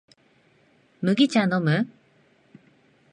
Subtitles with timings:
[0.99, 1.87] 麦茶のむ？